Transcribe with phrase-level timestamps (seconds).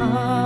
[0.00, 0.37] 啊。